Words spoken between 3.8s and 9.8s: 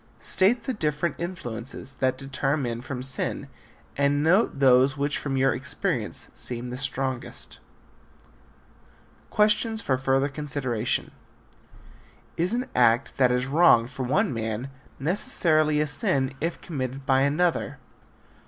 and note those which from your experience seem the strongest. Questions